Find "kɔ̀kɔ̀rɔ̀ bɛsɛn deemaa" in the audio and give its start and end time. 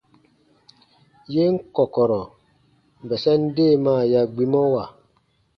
1.75-4.01